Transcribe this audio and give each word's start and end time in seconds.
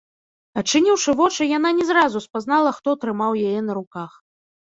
Адчыніўшы 0.61 1.13
вочы, 1.19 1.47
яна 1.57 1.69
не 1.81 1.85
зразу 1.89 2.23
спазнала, 2.25 2.73
хто 2.79 2.97
трымаў 3.05 3.39
яе 3.45 3.61
на 3.69 3.79
руках. 3.81 4.11